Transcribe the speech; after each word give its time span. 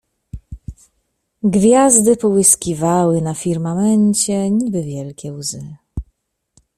Gwiazdy 1.43 2.17
połyskiwały 2.17 3.21
na 3.21 3.33
firmamencie 3.33 4.51
niby 4.51 4.83
wielkie 4.83 5.31
łzy. 5.33 5.75